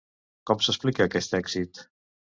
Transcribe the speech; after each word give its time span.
Com 0.51 0.63
s'explica 0.67 1.07
aquest 1.09 1.37
èxit? 1.41 1.85